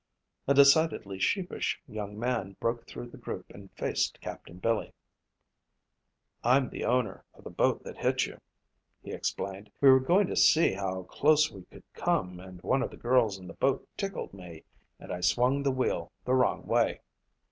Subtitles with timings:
[0.47, 4.93] A decidedly sheepish young man broke through the group and faced Captain Billy.
[6.43, 8.39] "I'm the owner of the boat that hit you,"
[9.03, 9.69] he explained.
[9.79, 13.37] "We were going to see how close we could come and one of the girls
[13.37, 14.63] in the boat tickled me
[14.99, 17.01] and I swung the wheel the wrong way."